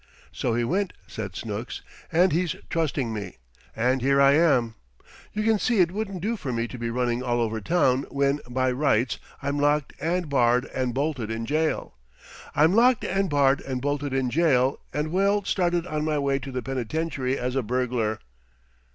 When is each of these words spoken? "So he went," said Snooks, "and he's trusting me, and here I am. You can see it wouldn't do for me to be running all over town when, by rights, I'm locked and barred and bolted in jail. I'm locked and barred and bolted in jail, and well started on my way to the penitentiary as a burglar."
"So 0.31 0.55
he 0.55 0.63
went," 0.63 0.93
said 1.05 1.35
Snooks, 1.35 1.83
"and 2.11 2.31
he's 2.31 2.55
trusting 2.71 3.13
me, 3.13 3.37
and 3.75 4.01
here 4.01 4.19
I 4.19 4.31
am. 4.31 4.73
You 5.31 5.43
can 5.43 5.59
see 5.59 5.79
it 5.79 5.91
wouldn't 5.91 6.21
do 6.23 6.37
for 6.37 6.51
me 6.51 6.67
to 6.69 6.79
be 6.79 6.89
running 6.89 7.21
all 7.21 7.39
over 7.39 7.61
town 7.61 8.07
when, 8.09 8.39
by 8.49 8.71
rights, 8.71 9.19
I'm 9.43 9.59
locked 9.59 9.93
and 10.01 10.27
barred 10.27 10.65
and 10.73 10.95
bolted 10.95 11.29
in 11.29 11.45
jail. 11.45 11.93
I'm 12.55 12.73
locked 12.73 13.03
and 13.03 13.29
barred 13.29 13.61
and 13.61 13.79
bolted 13.79 14.11
in 14.11 14.31
jail, 14.31 14.79
and 14.91 15.11
well 15.11 15.43
started 15.43 15.85
on 15.85 16.03
my 16.03 16.17
way 16.17 16.39
to 16.39 16.51
the 16.51 16.63
penitentiary 16.63 17.37
as 17.37 17.55
a 17.55 17.61
burglar." 17.61 18.17